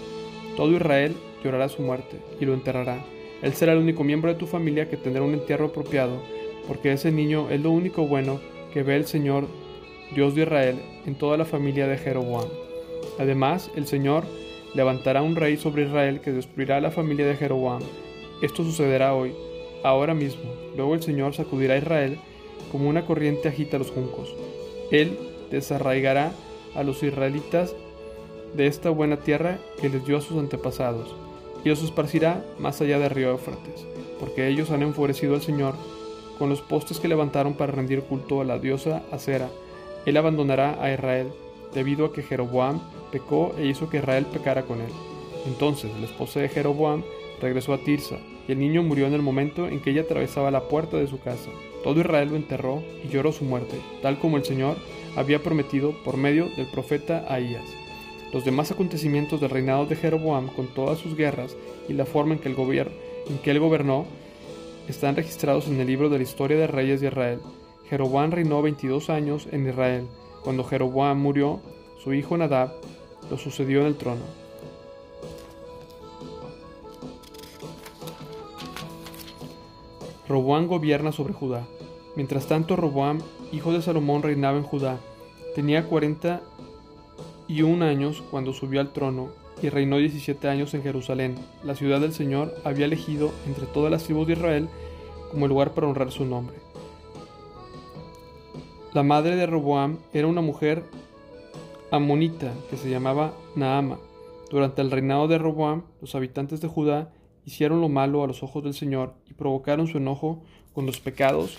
Todo 0.57 0.75
Israel 0.75 1.15
llorará 1.43 1.69
su 1.69 1.83
muerte 1.83 2.17
y 2.39 2.45
lo 2.45 2.55
enterrará. 2.55 3.03
Él 3.43 3.53
será 3.53 3.73
el 3.73 3.79
único 3.79 4.03
miembro 4.03 4.31
de 4.31 4.39
tu 4.39 4.47
familia 4.47 4.89
que 4.89 4.97
tendrá 4.97 5.21
un 5.21 5.33
entierro 5.33 5.67
apropiado 5.67 6.19
porque 6.67 6.91
ese 6.91 7.11
niño 7.11 7.49
es 7.49 7.61
lo 7.61 7.71
único 7.71 8.07
bueno 8.07 8.39
que 8.73 8.83
ve 8.83 8.95
el 8.95 9.05
Señor, 9.05 9.47
Dios 10.13 10.35
de 10.35 10.43
Israel, 10.43 10.79
en 11.05 11.15
toda 11.15 11.37
la 11.37 11.45
familia 11.45 11.87
de 11.87 11.97
Jeroboam. 11.97 12.47
Además, 13.19 13.71
el 13.75 13.87
Señor 13.87 14.25
levantará 14.73 15.21
un 15.21 15.35
rey 15.35 15.57
sobre 15.57 15.83
Israel 15.83 16.19
que 16.21 16.31
destruirá 16.31 16.77
a 16.77 16.81
la 16.81 16.91
familia 16.91 17.25
de 17.25 17.35
Jeroboam. 17.35 17.81
Esto 18.41 18.63
sucederá 18.63 19.15
hoy, 19.15 19.33
ahora 19.83 20.13
mismo. 20.13 20.43
Luego 20.75 20.95
el 20.95 21.01
Señor 21.01 21.33
sacudirá 21.33 21.75
a 21.75 21.77
Israel 21.77 22.17
como 22.71 22.89
una 22.89 23.05
corriente 23.05 23.47
agita 23.47 23.77
los 23.77 23.91
juncos. 23.91 24.35
Él 24.91 25.17
desarraigará 25.49 26.33
a 26.75 26.83
los 26.83 27.01
israelitas 27.03 27.73
de 28.55 28.67
esta 28.67 28.89
buena 28.89 29.17
tierra 29.17 29.59
que 29.79 29.89
les 29.89 30.05
dio 30.05 30.17
a 30.17 30.21
sus 30.21 30.37
antepasados, 30.37 31.15
y 31.63 31.69
los 31.69 31.83
esparcirá 31.83 32.43
más 32.59 32.81
allá 32.81 32.99
del 32.99 33.09
río 33.09 33.31
Éufrates, 33.31 33.85
porque 34.19 34.47
ellos 34.47 34.71
han 34.71 34.81
enfurecido 34.81 35.35
al 35.35 35.41
Señor 35.41 35.75
con 36.37 36.49
los 36.49 36.61
postes 36.61 36.99
que 36.99 37.07
levantaron 37.07 37.53
para 37.53 37.71
rendir 37.71 38.01
culto 38.01 38.41
a 38.41 38.45
la 38.45 38.59
diosa 38.59 39.03
Acera. 39.11 39.49
Él 40.05 40.17
abandonará 40.17 40.81
a 40.81 40.91
Israel, 40.91 41.27
debido 41.73 42.05
a 42.05 42.13
que 42.13 42.23
Jeroboam 42.23 42.81
pecó 43.11 43.53
e 43.57 43.65
hizo 43.65 43.89
que 43.89 43.97
Israel 43.97 44.25
pecara 44.25 44.63
con 44.63 44.81
él. 44.81 44.91
Entonces 45.45 45.91
la 45.99 46.05
esposa 46.05 46.39
de 46.39 46.49
Jeroboam 46.49 47.03
regresó 47.41 47.73
a 47.73 47.79
Tirsa, 47.79 48.17
y 48.47 48.51
el 48.51 48.59
niño 48.59 48.83
murió 48.83 49.07
en 49.07 49.13
el 49.13 49.21
momento 49.21 49.67
en 49.67 49.79
que 49.81 49.91
ella 49.91 50.01
atravesaba 50.01 50.51
la 50.51 50.67
puerta 50.67 50.97
de 50.97 51.07
su 51.07 51.19
casa. 51.19 51.49
Todo 51.83 51.99
Israel 51.99 52.29
lo 52.29 52.35
enterró 52.35 52.81
y 53.03 53.09
lloró 53.09 53.31
su 53.31 53.43
muerte, 53.43 53.77
tal 54.01 54.19
como 54.19 54.37
el 54.37 54.45
Señor 54.45 54.75
había 55.15 55.41
prometido 55.41 55.93
por 56.03 56.17
medio 56.17 56.47
del 56.55 56.67
profeta 56.67 57.25
Ahías. 57.29 57.65
Los 58.33 58.43
demás 58.43 58.71
acontecimientos 58.71 59.39
del 59.39 59.49
reinado 59.49 59.85
de 59.85 59.95
Jeroboam, 59.95 60.47
con 60.47 60.67
todas 60.67 60.99
sus 60.99 61.15
guerras 61.15 61.55
y 61.87 61.93
la 61.93 62.05
forma 62.05 62.33
en 62.33 62.39
que, 62.39 62.49
el 62.49 62.55
en 63.29 63.37
que 63.43 63.51
él 63.51 63.59
gobernó, 63.59 64.05
están 64.87 65.15
registrados 65.15 65.67
en 65.67 65.79
el 65.79 65.87
libro 65.87 66.09
de 66.09 66.17
la 66.17 66.23
historia 66.23 66.57
de 66.57 66.67
reyes 66.67 67.01
de 67.01 67.07
Israel. 67.07 67.39
Jeroboam 67.89 68.31
reinó 68.31 68.61
22 68.61 69.09
años 69.09 69.47
en 69.51 69.67
Israel. 69.67 70.07
Cuando 70.43 70.63
Jeroboam 70.63 71.19
murió, 71.19 71.59
su 72.03 72.13
hijo 72.13 72.37
Nadab 72.37 72.73
lo 73.29 73.37
sucedió 73.37 73.81
en 73.81 73.87
el 73.87 73.95
trono. 73.95 74.21
Roboam 80.27 80.67
gobierna 80.67 81.11
sobre 81.11 81.33
Judá. 81.33 81.65
Mientras 82.15 82.47
tanto, 82.47 82.75
Roboam, 82.75 83.19
hijo 83.51 83.73
de 83.73 83.81
Salomón, 83.81 84.23
reinaba 84.23 84.57
en 84.57 84.63
Judá. 84.63 84.97
Tenía 85.53 85.85
41 85.85 87.85
años 87.85 88.23
cuando 88.31 88.53
subió 88.53 88.81
al 88.81 88.91
trono 88.91 89.29
y 89.61 89.69
reinó 89.69 89.97
17 89.97 90.47
años 90.47 90.73
en 90.73 90.83
Jerusalén. 90.83 91.35
La 91.63 91.75
ciudad 91.75 92.01
del 92.01 92.13
Señor 92.13 92.55
había 92.63 92.85
elegido 92.85 93.31
entre 93.45 93.65
todas 93.67 93.91
las 93.91 94.03
tribus 94.03 94.27
de 94.27 94.33
Israel 94.33 94.67
como 95.31 95.47
lugar 95.47 95.73
para 95.73 95.87
honrar 95.87 96.11
su 96.11 96.25
nombre. 96.25 96.57
La 98.93 99.03
madre 99.03 99.35
de 99.35 99.45
Roboam 99.45 99.97
era 100.13 100.27
una 100.27 100.41
mujer 100.41 100.83
amonita 101.91 102.53
que 102.69 102.77
se 102.77 102.89
llamaba 102.89 103.33
Naama. 103.55 103.99
Durante 104.49 104.81
el 104.81 104.91
reinado 104.91 105.27
de 105.27 105.37
Roboam, 105.37 105.83
los 106.01 106.15
habitantes 106.15 106.61
de 106.61 106.67
Judá 106.67 107.11
hicieron 107.45 107.81
lo 107.81 107.89
malo 107.89 108.23
a 108.23 108.27
los 108.27 108.43
ojos 108.43 108.63
del 108.63 108.73
Señor 108.73 109.13
y 109.29 109.33
provocaron 109.33 109.87
su 109.87 109.97
enojo 109.97 110.43
con 110.73 110.85
los 110.85 110.99
pecados 110.99 111.57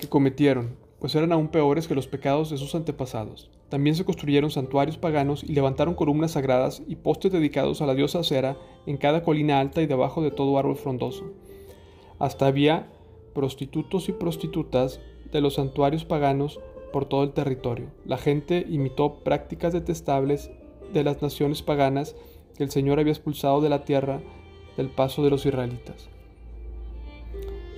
que 0.00 0.08
cometieron, 0.08 0.76
pues 0.98 1.14
eran 1.14 1.32
aún 1.32 1.48
peores 1.48 1.86
que 1.88 1.94
los 1.94 2.06
pecados 2.06 2.50
de 2.50 2.58
sus 2.58 2.74
antepasados. 2.74 3.50
También 3.68 3.96
se 3.96 4.04
construyeron 4.04 4.50
santuarios 4.50 4.98
paganos 4.98 5.42
y 5.42 5.52
levantaron 5.52 5.94
columnas 5.94 6.32
sagradas 6.32 6.82
y 6.86 6.96
postes 6.96 7.32
dedicados 7.32 7.82
a 7.82 7.86
la 7.86 7.94
diosa 7.94 8.22
Cera 8.22 8.56
en 8.86 8.96
cada 8.96 9.22
colina 9.22 9.60
alta 9.60 9.82
y 9.82 9.86
debajo 9.86 10.22
de 10.22 10.30
todo 10.30 10.58
árbol 10.58 10.76
frondoso. 10.76 11.24
Hasta 12.18 12.46
había 12.46 12.88
prostitutos 13.34 14.08
y 14.08 14.12
prostitutas 14.12 15.00
de 15.32 15.40
los 15.40 15.54
santuarios 15.54 16.04
paganos 16.04 16.60
por 16.92 17.06
todo 17.06 17.24
el 17.24 17.32
territorio. 17.32 17.86
La 18.04 18.18
gente 18.18 18.64
imitó 18.68 19.16
prácticas 19.24 19.72
detestables 19.72 20.50
de 20.92 21.02
las 21.02 21.20
naciones 21.22 21.62
paganas 21.62 22.14
que 22.56 22.62
el 22.62 22.70
Señor 22.70 23.00
había 23.00 23.12
expulsado 23.12 23.60
de 23.60 23.68
la 23.68 23.84
tierra 23.84 24.20
del 24.76 24.88
paso 24.88 25.24
de 25.24 25.30
los 25.30 25.44
israelitas. 25.44 26.08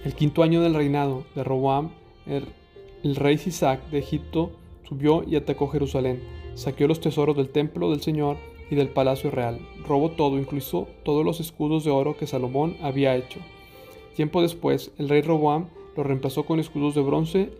El 0.05 0.15
quinto 0.15 0.43
año 0.43 0.61
del 0.61 0.75
reinado 0.75 1.25
de 1.35 1.43
Roboam, 1.43 1.91
el, 2.27 3.17
rey 3.17 3.39
Sisac 3.39 3.89
de 3.91 3.99
Egipto, 3.99 4.53
subió 4.89 5.25
y 5.27 5.37
atacó 5.37 5.69
Jerusalén, 5.69 6.23
saqueó 6.55 6.89
los 6.89 7.01
tesoros 7.01 7.37
del 7.37 7.51
templo 7.51 7.91
del 7.91 8.01
Señor 8.01 8.37
y 8.71 8.75
del 8.75 8.89
palacio 8.89 9.31
real, 9.31 9.61
robó 9.87 10.11
todo, 10.11 10.39
incluso 10.39 10.89
todos 11.05 11.25
los 11.25 11.41
escudos 11.41 11.85
de 11.85 11.91
oro 11.91 12.17
que 12.17 12.27
Salomón 12.27 12.77
había 12.81 13.17
hecho. 13.17 13.41
Tiempo 14.15 14.43
después, 14.43 14.93
el 14.99 15.09
rey 15.09 15.23
Roboam 15.23 15.69
lo 15.97 16.03
reemplazó 16.03 16.45
con 16.45 16.61
escudos 16.61 16.95
de 16.95 17.03
bronce 17.03 17.51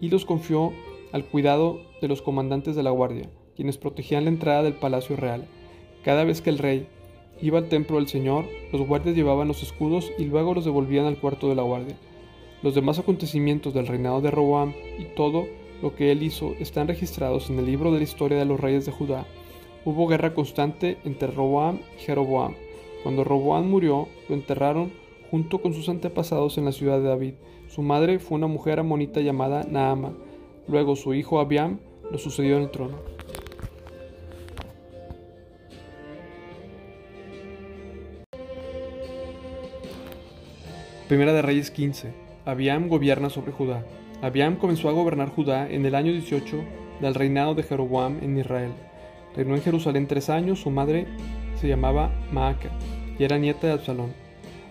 y 0.00 0.08
los 0.08 0.24
confió 0.24 0.72
al 1.12 1.24
cuidado 1.24 1.80
de 2.00 2.08
los 2.08 2.22
comandantes 2.22 2.74
de 2.74 2.82
la 2.82 2.90
guardia, 2.90 3.30
quienes 3.54 3.78
protegían 3.78 4.24
la 4.24 4.30
entrada 4.30 4.62
del 4.62 4.74
palacio 4.74 5.16
real. 5.16 5.46
Cada 6.02 6.24
vez 6.24 6.40
que 6.40 6.50
el 6.50 6.58
rey 6.58 6.88
iba 7.40 7.58
al 7.58 7.68
templo 7.68 7.96
del 7.96 8.08
Señor, 8.08 8.46
los 8.72 8.86
guardias 8.86 9.14
llevaban 9.14 9.48
los 9.48 9.62
escudos 9.62 10.10
y 10.18 10.24
luego 10.24 10.54
los 10.54 10.64
devolvían 10.64 11.06
al 11.06 11.18
cuarto 11.18 11.48
de 11.48 11.54
la 11.54 11.62
guardia. 11.62 11.96
Los 12.62 12.74
demás 12.74 12.98
acontecimientos 12.98 13.74
del 13.74 13.86
reinado 13.86 14.20
de 14.20 14.30
Roboam 14.30 14.72
y 14.98 15.04
todo 15.16 15.46
lo 15.82 15.94
que 15.94 16.12
él 16.12 16.22
hizo 16.22 16.54
están 16.60 16.88
registrados 16.88 17.50
en 17.50 17.58
el 17.58 17.66
libro 17.66 17.90
de 17.92 17.98
la 17.98 18.04
historia 18.04 18.38
de 18.38 18.44
los 18.44 18.60
reyes 18.60 18.86
de 18.86 18.92
Judá. 18.92 19.26
Hubo 19.84 20.06
guerra 20.06 20.32
constante 20.32 20.98
entre 21.04 21.28
Roboam 21.28 21.80
y 21.98 22.02
Jeroboam. 22.02 22.54
Cuando 23.02 23.24
Roboam 23.24 23.68
murió, 23.68 24.08
lo 24.28 24.36
enterraron 24.36 24.92
junto 25.30 25.60
con 25.60 25.74
sus 25.74 25.88
antepasados 25.88 26.56
en 26.56 26.64
la 26.64 26.72
ciudad 26.72 26.98
de 26.98 27.08
David. 27.08 27.34
Su 27.68 27.82
madre 27.82 28.20
fue 28.20 28.36
una 28.36 28.46
mujer 28.46 28.78
amonita 28.78 29.20
llamada 29.20 29.64
Naama. 29.68 30.12
Luego 30.68 30.94
su 30.94 31.14
hijo 31.14 31.40
Abiam 31.40 31.80
lo 32.10 32.18
sucedió 32.18 32.56
en 32.58 32.62
el 32.62 32.70
trono. 32.70 32.98
Primera 41.08 41.32
de 41.32 41.42
Reyes 41.42 41.70
15. 41.70 42.12
Abiam 42.44 42.88
gobierna 42.88 43.28
sobre 43.30 43.52
Judá. 43.52 43.84
Abiam 44.22 44.54
comenzó 44.54 44.88
a 44.88 44.92
gobernar 44.92 45.30
Judá 45.30 45.68
en 45.68 45.84
el 45.84 45.96
año 45.96 46.12
18 46.12 46.56
del 47.00 47.14
reinado 47.16 47.56
de 47.56 47.64
Jeroboam 47.64 48.18
en 48.22 48.38
Israel. 48.38 48.70
Reinó 49.34 49.56
en 49.56 49.62
Jerusalén 49.62 50.06
tres 50.06 50.30
años, 50.30 50.60
su 50.60 50.70
madre 50.70 51.08
se 51.60 51.66
llamaba 51.66 52.12
Maaca 52.30 52.70
y 53.18 53.24
era 53.24 53.36
nieta 53.36 53.66
de 53.66 53.72
Absalón. 53.72 54.12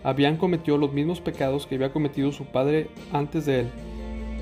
Abiam 0.04 0.38
cometió 0.38 0.78
los 0.78 0.94
mismos 0.94 1.20
pecados 1.20 1.68
que 1.68 1.76
había 1.76 1.92
cometido 1.92 2.32
su 2.32 2.46
padre 2.46 2.88
antes 3.12 3.46
de 3.46 3.60
él, 3.60 3.68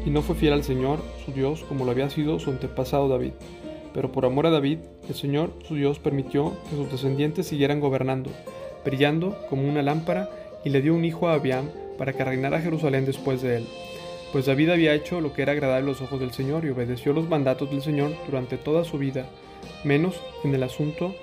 y 0.06 0.12
no 0.12 0.22
fue 0.22 0.36
fiel 0.36 0.54
al 0.54 0.63
Señor, 0.63 1.00
su 1.25 1.32
Dios, 1.32 1.63
como 1.68 1.86
lo 1.86 1.92
había 1.92 2.12
sido 2.12 2.38
su 2.38 2.51
antepasado 2.51 3.10
David. 3.10 3.34
Pero 3.96 4.12
por 4.12 4.25
amor 4.25 4.46
a 4.46 4.51
David, 4.51 4.78
el 5.10 5.16
Señor, 5.16 5.54
su 5.68 5.74
Dios, 5.74 5.98
permitió 5.98 6.54
que 6.70 6.75
sus 6.75 6.92
descendientes 6.92 7.48
siguieran 7.48 7.80
gobernando, 7.80 8.30
brillando 8.86 9.36
como 9.50 9.68
una 9.68 9.82
lámpara, 9.82 10.30
y 10.63 10.70
le 10.70 10.84
dio 10.84 10.94
un 10.94 11.04
hijo 11.04 11.28
a 11.28 11.34
Abiam 11.34 11.66
para 11.98 12.13
que 12.13 12.24
reinara 12.24 12.62
Jerusalén 12.62 13.06
después 13.06 13.42
de 13.42 13.58
él. 13.58 13.68
Pues 14.31 14.45
David 14.45 14.69
había 14.69 14.93
hecho 14.93 15.21
lo 15.21 15.33
que 15.33 15.41
era 15.41 15.53
agradable 15.53 15.86
a 15.86 15.93
los 15.93 16.01
ojos 16.01 16.19
del 16.19 16.31
Señor 16.31 16.63
y 16.63 16.69
obedeció 16.69 17.13
los 17.13 17.27
mandatos 17.27 17.71
del 17.71 17.81
Señor 17.81 18.12
durante 18.27 18.57
toda 18.57 18.83
su 18.83 19.00
vida, 19.00 19.25
menos 19.83 20.21
en 20.43 20.53
el 20.53 20.62
asunto 20.62 21.15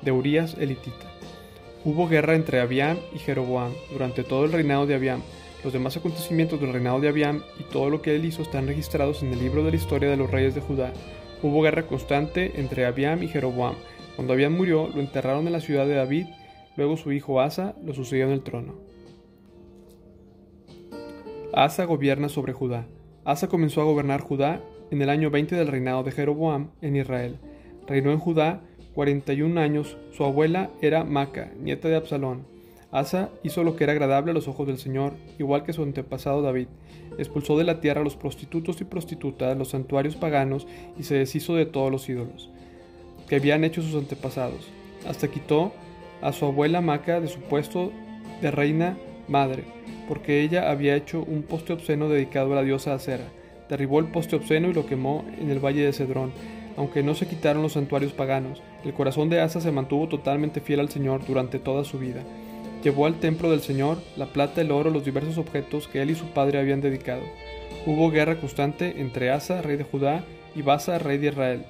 de 0.00 0.12
Urias 0.12 0.56
elitita. 0.58 1.12
Hubo 1.84 2.08
guerra 2.08 2.34
entre 2.34 2.60
Abiam 2.60 2.96
y 3.14 3.18
Jeroboam 3.18 3.72
durante 3.92 4.24
todo 4.24 4.46
el 4.46 4.52
reinado 4.52 4.86
de 4.86 4.94
Abiam. 4.94 5.20
Los 5.62 5.74
demás 5.74 5.98
acontecimientos 5.98 6.58
del 6.58 6.72
reinado 6.72 7.00
de 7.00 7.08
Abiam 7.08 7.42
y 7.60 7.64
todo 7.64 7.90
lo 7.90 8.00
que 8.00 8.16
él 8.16 8.24
hizo 8.24 8.40
están 8.40 8.66
registrados 8.66 9.22
en 9.22 9.34
el 9.34 9.40
libro 9.40 9.62
de 9.62 9.70
la 9.70 9.76
historia 9.76 10.08
de 10.08 10.16
los 10.16 10.30
reyes 10.30 10.54
de 10.54 10.62
Judá. 10.62 10.94
Hubo 11.42 11.60
guerra 11.60 11.86
constante 11.86 12.58
entre 12.58 12.86
Abiam 12.86 13.22
y 13.22 13.28
Jeroboam. 13.28 13.74
Cuando 14.16 14.32
Abiam 14.32 14.56
murió, 14.56 14.88
lo 14.88 15.00
enterraron 15.00 15.46
en 15.46 15.52
la 15.52 15.60
ciudad 15.60 15.86
de 15.86 15.96
David, 15.96 16.26
luego 16.76 16.96
su 16.96 17.12
hijo 17.12 17.42
Asa 17.42 17.74
lo 17.84 17.92
sucedió 17.92 18.24
en 18.24 18.32
el 18.32 18.42
trono. 18.42 18.93
Asa 21.56 21.84
gobierna 21.84 22.28
sobre 22.28 22.52
Judá. 22.52 22.88
Asa 23.24 23.46
comenzó 23.46 23.80
a 23.80 23.84
gobernar 23.84 24.20
Judá 24.20 24.60
en 24.90 25.00
el 25.02 25.08
año 25.08 25.30
20 25.30 25.54
del 25.54 25.68
reinado 25.68 26.02
de 26.02 26.10
Jeroboam 26.10 26.70
en 26.82 26.96
Israel. 26.96 27.38
Reinó 27.86 28.10
en 28.10 28.18
Judá 28.18 28.60
41 28.94 29.60
años. 29.60 29.96
Su 30.10 30.24
abuela 30.24 30.70
era 30.82 31.04
Maca, 31.04 31.52
nieta 31.60 31.86
de 31.86 31.94
Absalón. 31.94 32.44
Asa 32.90 33.30
hizo 33.44 33.62
lo 33.62 33.76
que 33.76 33.84
era 33.84 33.92
agradable 33.92 34.32
a 34.32 34.34
los 34.34 34.48
ojos 34.48 34.66
del 34.66 34.78
Señor, 34.78 35.12
igual 35.38 35.62
que 35.62 35.72
su 35.72 35.84
antepasado 35.84 36.42
David. 36.42 36.66
Expulsó 37.18 37.56
de 37.56 37.62
la 37.62 37.80
tierra 37.80 38.00
a 38.00 38.04
los 38.04 38.16
prostitutos 38.16 38.80
y 38.80 38.84
prostitutas, 38.84 39.56
los 39.56 39.68
santuarios 39.68 40.16
paganos, 40.16 40.66
y 40.98 41.04
se 41.04 41.14
deshizo 41.14 41.54
de 41.54 41.66
todos 41.66 41.92
los 41.92 42.08
ídolos 42.08 42.50
que 43.28 43.36
habían 43.36 43.62
hecho 43.62 43.80
sus 43.80 43.94
antepasados. 43.94 44.68
Hasta 45.06 45.28
quitó 45.28 45.72
a 46.20 46.32
su 46.32 46.46
abuela 46.46 46.80
Maca 46.80 47.20
de 47.20 47.28
su 47.28 47.38
puesto 47.38 47.92
de 48.42 48.50
reina 48.50 48.98
madre 49.28 49.64
porque 50.08 50.42
ella 50.42 50.70
había 50.70 50.96
hecho 50.96 51.24
un 51.26 51.42
poste 51.42 51.72
obsceno 51.72 52.08
dedicado 52.08 52.52
a 52.52 52.56
la 52.56 52.62
diosa 52.62 52.94
Acera. 52.94 53.24
Derribó 53.68 53.98
el 54.00 54.06
poste 54.06 54.36
obsceno 54.36 54.68
y 54.68 54.74
lo 54.74 54.86
quemó 54.86 55.24
en 55.40 55.50
el 55.50 55.64
valle 55.64 55.84
de 55.84 55.92
Cedrón. 55.92 56.32
Aunque 56.76 57.02
no 57.02 57.14
se 57.14 57.26
quitaron 57.26 57.62
los 57.62 57.74
santuarios 57.74 58.12
paganos, 58.12 58.62
el 58.84 58.92
corazón 58.92 59.30
de 59.30 59.40
Asa 59.40 59.60
se 59.60 59.72
mantuvo 59.72 60.08
totalmente 60.08 60.60
fiel 60.60 60.80
al 60.80 60.90
Señor 60.90 61.24
durante 61.26 61.58
toda 61.58 61.84
su 61.84 61.98
vida. 61.98 62.22
Llevó 62.82 63.06
al 63.06 63.20
templo 63.20 63.50
del 63.50 63.60
Señor 63.60 63.98
la 64.16 64.26
plata, 64.26 64.60
el 64.60 64.72
oro, 64.72 64.90
los 64.90 65.04
diversos 65.04 65.38
objetos 65.38 65.88
que 65.88 66.02
él 66.02 66.10
y 66.10 66.14
su 66.14 66.26
padre 66.26 66.58
habían 66.58 66.80
dedicado. 66.80 67.22
Hubo 67.86 68.10
guerra 68.10 68.38
constante 68.40 69.00
entre 69.00 69.30
Asa, 69.30 69.62
rey 69.62 69.76
de 69.76 69.84
Judá, 69.84 70.24
y 70.54 70.62
Basa, 70.62 70.98
rey 70.98 71.18
de 71.18 71.28
Israel. 71.28 71.64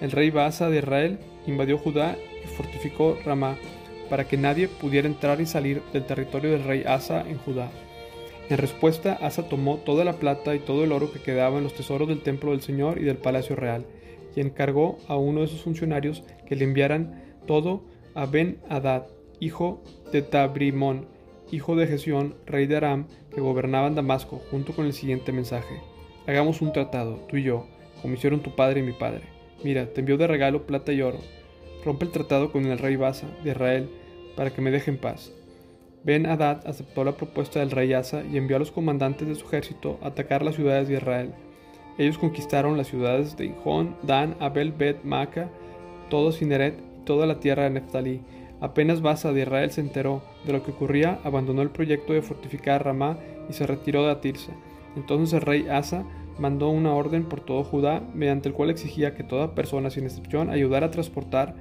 El 0.00 0.10
rey 0.10 0.30
Basa 0.30 0.68
de 0.68 0.78
Israel 0.78 1.18
invadió 1.46 1.78
Judá 1.78 2.16
y 2.44 2.48
fortificó 2.48 3.16
Ramá, 3.24 3.56
para 4.08 4.28
que 4.28 4.36
nadie 4.36 4.68
pudiera 4.68 5.08
entrar 5.08 5.40
y 5.40 5.46
salir 5.46 5.82
del 5.92 6.06
territorio 6.06 6.52
del 6.52 6.64
rey 6.64 6.84
Asa 6.86 7.22
en 7.28 7.38
Judá. 7.38 7.70
En 8.48 8.58
respuesta, 8.58 9.14
Asa 9.14 9.48
tomó 9.48 9.78
toda 9.78 10.04
la 10.04 10.14
plata 10.14 10.54
y 10.54 10.60
todo 10.60 10.84
el 10.84 10.92
oro 10.92 11.12
que 11.12 11.20
quedaba 11.20 11.58
en 11.58 11.64
los 11.64 11.74
tesoros 11.74 12.08
del 12.08 12.22
templo 12.22 12.52
del 12.52 12.60
Señor 12.60 12.98
y 12.98 13.04
del 13.04 13.16
palacio 13.16 13.56
real, 13.56 13.86
y 14.36 14.40
encargó 14.40 14.98
a 15.08 15.16
uno 15.16 15.40
de 15.40 15.48
sus 15.48 15.62
funcionarios 15.62 16.22
que 16.46 16.54
le 16.54 16.64
enviaran 16.64 17.24
todo 17.46 17.84
a 18.14 18.26
Ben-Hadad, 18.26 19.06
hijo 19.40 19.82
de 20.12 20.22
Tabrimón, 20.22 21.08
hijo 21.50 21.76
de 21.76 21.86
Gesión, 21.86 22.36
rey 22.46 22.66
de 22.66 22.76
Aram, 22.76 23.08
que 23.34 23.40
gobernaba 23.40 23.88
en 23.88 23.94
Damasco, 23.94 24.40
junto 24.50 24.74
con 24.74 24.86
el 24.86 24.92
siguiente 24.92 25.32
mensaje. 25.32 25.80
Hagamos 26.26 26.62
un 26.62 26.72
tratado, 26.72 27.24
tú 27.28 27.36
y 27.36 27.42
yo, 27.42 27.66
como 28.02 28.14
hicieron 28.14 28.40
tu 28.40 28.54
padre 28.54 28.80
y 28.80 28.82
mi 28.82 28.92
padre. 28.92 29.22
Mira, 29.64 29.86
te 29.92 30.00
envió 30.00 30.16
de 30.16 30.26
regalo 30.26 30.66
plata 30.66 30.92
y 30.92 31.02
oro, 31.02 31.18
rompe 31.86 32.04
el 32.04 32.10
tratado 32.10 32.50
con 32.50 32.66
el 32.66 32.78
rey 32.78 32.96
Basa 32.96 33.28
de 33.44 33.50
Israel 33.52 33.88
para 34.36 34.50
que 34.50 34.60
me 34.60 34.72
deje 34.72 34.90
en 34.90 34.98
paz. 34.98 35.32
Ben 36.02 36.26
Hadad 36.26 36.66
aceptó 36.66 37.04
la 37.04 37.16
propuesta 37.16 37.60
del 37.60 37.70
rey 37.70 37.92
Asa 37.92 38.22
y 38.30 38.36
envió 38.36 38.56
a 38.56 38.58
los 38.58 38.72
comandantes 38.72 39.26
de 39.26 39.36
su 39.36 39.46
ejército 39.46 39.98
a 40.02 40.08
atacar 40.08 40.42
las 40.42 40.56
ciudades 40.56 40.88
de 40.88 40.94
Israel. 40.94 41.32
Ellos 41.96 42.18
conquistaron 42.18 42.76
las 42.76 42.88
ciudades 42.88 43.36
de 43.36 43.46
Ijón, 43.46 43.96
Dan, 44.02 44.36
Abel, 44.40 44.72
Bet, 44.72 45.04
Maca, 45.04 45.48
todo 46.10 46.32
Sineret 46.32 46.78
y 46.78 47.04
toda 47.04 47.26
la 47.26 47.40
tierra 47.40 47.64
de 47.64 47.70
Neftalí. 47.70 48.20
Apenas 48.60 49.00
Basa 49.00 49.32
de 49.32 49.42
Israel 49.42 49.70
se 49.70 49.80
enteró 49.80 50.22
de 50.44 50.52
lo 50.52 50.62
que 50.62 50.72
ocurría, 50.72 51.20
abandonó 51.24 51.62
el 51.62 51.70
proyecto 51.70 52.12
de 52.12 52.22
fortificar 52.22 52.84
Ramá 52.84 53.18
y 53.48 53.52
se 53.52 53.66
retiró 53.66 54.04
de 54.04 54.10
Atirsa. 54.10 54.52
Entonces 54.96 55.34
el 55.34 55.42
rey 55.42 55.66
Asa 55.68 56.04
mandó 56.38 56.68
una 56.68 56.94
orden 56.94 57.24
por 57.24 57.40
todo 57.40 57.64
Judá, 57.64 58.02
mediante 58.14 58.48
el 58.48 58.54
cual 58.54 58.70
exigía 58.70 59.14
que 59.14 59.24
toda 59.24 59.54
persona, 59.54 59.90
sin 59.90 60.04
excepción, 60.04 60.50
ayudara 60.50 60.86
a 60.86 60.90
transportar 60.90 61.54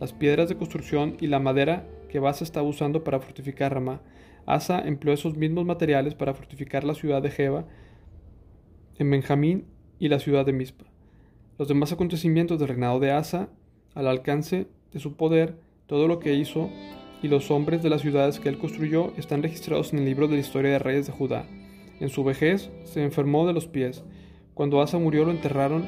las 0.00 0.12
piedras 0.12 0.48
de 0.48 0.56
construcción 0.56 1.16
y 1.20 1.26
la 1.28 1.38
madera 1.38 1.86
que 2.08 2.18
Basa 2.18 2.42
estaba 2.42 2.66
usando 2.66 3.04
para 3.04 3.20
fortificar 3.20 3.74
Ramá. 3.74 4.00
Asa 4.46 4.80
empleó 4.80 5.14
esos 5.14 5.36
mismos 5.36 5.66
materiales 5.66 6.14
para 6.14 6.34
fortificar 6.34 6.82
la 6.84 6.94
ciudad 6.94 7.22
de 7.22 7.30
Jeba 7.30 7.66
en 8.98 9.10
Benjamín 9.10 9.66
y 9.98 10.08
la 10.08 10.18
ciudad 10.18 10.44
de 10.44 10.52
Mizpa. 10.52 10.86
Los 11.58 11.68
demás 11.68 11.92
acontecimientos 11.92 12.58
del 12.58 12.68
reinado 12.68 12.98
de 12.98 13.12
Asa, 13.12 13.50
al 13.94 14.08
alcance 14.08 14.66
de 14.92 14.98
su 14.98 15.14
poder, 15.14 15.56
todo 15.86 16.08
lo 16.08 16.18
que 16.18 16.34
hizo 16.34 16.70
y 17.22 17.28
los 17.28 17.50
hombres 17.50 17.82
de 17.82 17.90
las 17.90 18.00
ciudades 18.00 18.40
que 18.40 18.48
él 18.48 18.58
construyó 18.58 19.12
están 19.16 19.42
registrados 19.42 19.92
en 19.92 19.98
el 19.98 20.06
libro 20.06 20.26
de 20.26 20.34
la 20.34 20.40
historia 20.40 20.72
de 20.72 20.78
reyes 20.78 21.06
de 21.06 21.12
Judá. 21.12 21.46
En 22.00 22.08
su 22.08 22.24
vejez 22.24 22.70
se 22.84 23.02
enfermó 23.02 23.46
de 23.46 23.52
los 23.52 23.66
pies. 23.66 24.02
Cuando 24.54 24.80
Asa 24.80 24.98
murió 24.98 25.26
lo 25.26 25.30
enterraron 25.30 25.84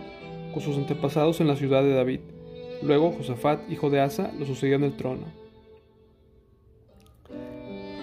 con 0.53 0.63
sus 0.63 0.77
antepasados 0.77 1.41
en 1.41 1.49
la 1.49 1.57
ciudad 1.57 1.83
de 1.83 1.95
David. 1.95 2.21
Luego 2.83 3.13
Josafat, 3.13 3.71
hijo 3.71 3.91
de 3.91 4.01
Asa, 4.01 4.33
lo 4.39 4.47
sucedió 4.47 4.77
en 4.77 4.85
el 4.85 4.97
trono. 4.97 5.27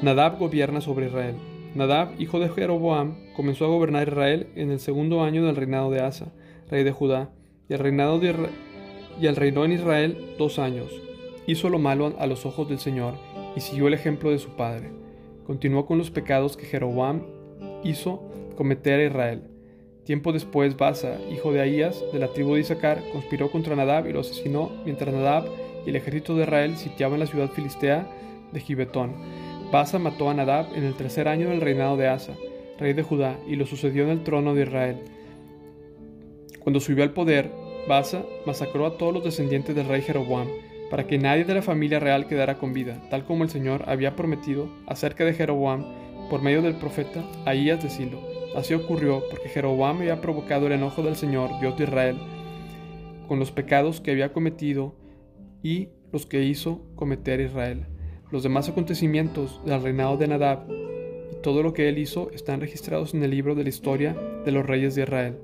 Nadab 0.02 0.40
gobierna 0.40 0.80
sobre 0.80 1.08
Israel. 1.08 1.36
Nadab, 1.76 2.20
hijo 2.20 2.40
de 2.40 2.50
Jeroboam, 2.50 3.16
comenzó 3.36 3.66
a 3.66 3.70
gobernar 3.70 4.08
Israel 4.08 4.48
en 4.56 4.72
el 4.72 4.80
segundo 4.80 5.22
año 5.22 5.46
del 5.46 5.56
reinado 5.56 5.92
de 5.92 6.00
Asa, 6.00 6.32
rey 6.70 6.84
de 6.84 6.92
Judá, 6.92 7.30
y 7.68 7.74
el 7.74 7.80
reinado 7.80 8.20
de 8.20 8.34
reinó 9.36 9.66
en 9.66 9.74
Israel 9.74 10.36
dos 10.38 10.58
años. 10.58 10.90
Hizo 11.46 11.70
lo 11.70 11.80
malo 11.80 12.14
a 12.18 12.28
los 12.28 12.46
ojos 12.46 12.70
del 12.70 12.80
Señor 12.80 13.16
y 13.56 13.60
siguió 13.60 13.88
el 13.88 13.94
ejemplo 13.94 14.32
de 14.32 14.40
su 14.40 14.52
padre. 14.52 14.92
Continuó 15.46 15.86
con 15.86 15.98
los 15.98 16.12
pecados 16.12 16.56
que 16.56 16.66
Jeroboam 16.66 17.24
hizo 17.84 18.24
cometer 18.56 19.00
a 19.00 19.06
Israel 19.06 19.59
Tiempo 20.06 20.32
después, 20.32 20.76
Basa, 20.76 21.20
hijo 21.32 21.52
de 21.52 21.62
Ahías, 21.62 22.04
de 22.12 22.20
la 22.20 22.30
tribu 22.30 22.56
de 22.56 22.62
Isaacar, 22.62 23.04
conspiró 23.12 23.52
contra 23.52 23.76
Nadab 23.76 24.08
y 24.08 24.14
lo 24.14 24.22
asesinó 24.22 24.72
mientras 24.84 25.14
Nadab 25.14 25.46
y 25.86 25.90
el 25.90 25.96
ejército 25.96 26.36
de 26.36 26.44
Israel 26.44 26.78
sitiaban 26.78 27.20
la 27.20 27.28
ciudad 27.28 27.50
filistea 27.50 28.08
de 28.52 28.60
Gibetón. 28.60 29.14
Basa 29.72 30.00
mató 30.00 30.30
a 30.30 30.34
Nadab 30.34 30.76
en 30.76 30.84
el 30.84 30.96
tercer 30.96 31.28
año 31.28 31.50
del 31.50 31.62
reinado 31.62 31.96
de 31.96 32.08
Asa, 32.08 32.34
rey 32.80 32.94
de 32.94 33.04
Judá, 33.04 33.38
y 33.48 33.56
lo 33.56 33.66
sucedió 33.66 34.04
en 34.04 34.10
el 34.10 34.24
trono 34.24 34.56
de 34.56 34.64
Israel. 34.64 34.98
Cuando 36.60 36.80
subió 36.80 37.04
al 37.04 37.14
poder, 37.14 37.52
Basa 37.88 38.24
masacró 38.46 38.86
a 38.88 38.98
todos 38.98 39.14
los 39.14 39.24
descendientes 39.24 39.76
del 39.76 39.88
rey 39.88 40.02
Jeroboam, 40.02 40.48
para 40.90 41.06
que 41.06 41.20
nadie 41.20 41.46
de 41.46 41.54
la 41.54 41.62
familia 41.62 42.00
real 42.00 42.26
quedara 42.26 42.58
con 42.58 42.74
vida, 42.74 43.00
tal 43.12 43.26
como 43.26 43.44
el 43.44 43.52
Señor 43.52 43.84
había 43.88 44.16
prometido 44.16 44.70
acerca 44.88 45.24
de 45.24 45.34
Jeroboam 45.34 45.86
por 46.32 46.42
medio 46.42 46.64
del 46.64 46.76
profeta 46.76 47.24
Ahías 47.46 47.84
de 47.84 47.92
Silo 47.92 48.29
Así 48.56 48.74
ocurrió 48.74 49.24
porque 49.30 49.50
Jeroboam 49.50 49.98
había 49.98 50.22
provocado 50.22 50.68
el 50.68 50.74
enojo 50.74 51.04
del 51.04 51.16
Señor, 51.16 51.52
Dios 51.60 51.78
de 51.78 51.84
Israel, 51.84 52.18
con 53.28 53.40
los 53.40 53.52
pecados 53.52 54.02
que 54.02 54.12
había 54.12 54.34
cometido 54.34 54.96
y 55.62 55.90
los 56.12 56.26
que 56.26 56.44
hizo 56.44 56.82
cometer 56.96 57.40
Israel. 57.40 57.86
Los 58.32 58.44
demás 58.44 58.70
acontecimientos 58.70 59.62
del 59.66 59.82
reinado 59.82 60.18
de 60.18 60.28
Nadab 60.28 60.68
y 61.32 61.42
todo 61.42 61.64
lo 61.64 61.74
que 61.74 61.90
él 61.90 61.98
hizo 61.98 62.32
están 62.32 62.62
registrados 62.62 63.14
en 63.14 63.24
el 63.24 63.32
libro 63.32 63.56
de 63.56 63.64
la 63.64 63.70
historia 63.70 64.16
de 64.46 64.52
los 64.52 64.66
reyes 64.66 64.96
de 64.96 65.04
Israel. 65.04 65.38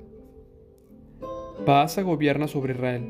Baasa 1.64 2.02
gobierna 2.02 2.48
sobre 2.48 2.74
Israel. 2.74 3.02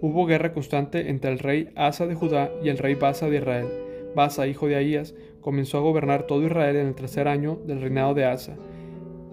Hubo 0.00 0.26
guerra 0.26 0.52
constante 0.52 1.08
entre 1.08 1.32
el 1.32 1.38
rey 1.38 1.70
Asa 1.74 2.06
de 2.06 2.14
Judá 2.14 2.50
y 2.62 2.68
el 2.68 2.78
rey 2.78 2.94
Baasa 2.94 3.28
de 3.28 3.38
Israel. 3.38 3.66
Baasa, 4.14 4.46
hijo 4.46 4.66
de 4.66 4.76
Ahías, 4.76 5.14
comenzó 5.40 5.78
a 5.78 5.82
gobernar 5.82 6.26
todo 6.26 6.46
Israel 6.46 6.76
en 6.76 6.86
el 6.88 6.94
tercer 6.94 7.28
año 7.28 7.60
del 7.66 7.80
reinado 7.80 8.14
de 8.14 8.24
Asa, 8.24 8.56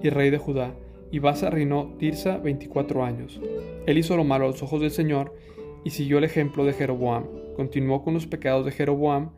y 0.03 0.09
rey 0.09 0.29
de 0.29 0.37
Judá, 0.37 0.75
y 1.11 1.19
Baasa 1.19 1.49
reinó 1.49 1.95
Tirsa 1.97 2.37
veinticuatro 2.37 3.03
años. 3.03 3.39
Él 3.87 3.97
hizo 3.97 4.15
lo 4.15 4.23
malo 4.23 4.45
a 4.45 4.49
los 4.49 4.61
ojos 4.61 4.81
del 4.81 4.91
Señor 4.91 5.33
y 5.83 5.89
siguió 5.89 6.17
el 6.19 6.23
ejemplo 6.23 6.65
de 6.65 6.73
Jeroboam. 6.73 7.25
Continuó 7.55 8.03
con 8.03 8.13
los 8.13 8.27
pecados 8.27 8.65
de 8.65 8.71
Jeroboam, 8.71 9.31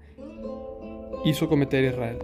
hizo 1.24 1.48
cometer 1.48 1.84
Israel. 1.84 2.18